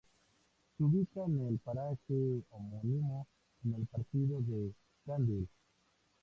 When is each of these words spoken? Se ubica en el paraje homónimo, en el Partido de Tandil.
Se 0.75 0.83
ubica 0.83 1.23
en 1.27 1.45
el 1.45 1.59
paraje 1.59 2.41
homónimo, 2.49 3.27
en 3.63 3.75
el 3.75 3.85
Partido 3.85 4.41
de 4.41 4.73
Tandil. 5.05 5.47